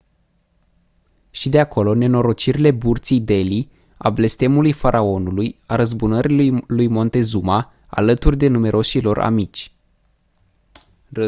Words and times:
și 1.31 1.49
de 1.49 1.59
acolo 1.59 1.93
nenorocirile 1.93 2.71
burții 2.71 3.19
delhi 3.19 3.67
a 3.97 4.09
blestemului 4.09 4.71
faraonului 4.71 5.59
a 5.65 5.75
răzbunării 5.75 6.63
lui 6.67 6.87
montezuma 6.87 7.73
alături 7.87 8.37
de 8.37 8.47
numeroșii 8.47 9.01
lor 9.01 9.17
amici 9.19 9.71